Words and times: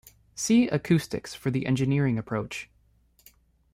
See 0.33 0.67
acoustics 0.67 1.35
for 1.35 1.51
the 1.51 1.67
engineering 1.67 2.17
approach. 2.17 2.71